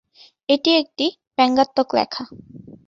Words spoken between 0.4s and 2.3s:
এটি একটি ব্যঙ্গাত্মক লেখা।